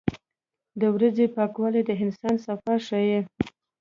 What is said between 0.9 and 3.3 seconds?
ورځې پاکوالی د انسان صفا ښيي.